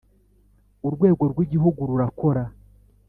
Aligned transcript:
Urwego 0.87 1.23
rw’ 1.31 1.39
Igihugu 1.45 1.79
rurakora 1.89 2.43